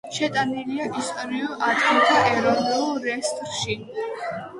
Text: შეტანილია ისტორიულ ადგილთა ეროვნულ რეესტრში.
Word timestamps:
შეტანილია 0.17 0.85
ისტორიულ 1.01 1.59
ადგილთა 1.65 2.15
ეროვნულ 2.37 2.89
რეესტრში. 3.05 3.77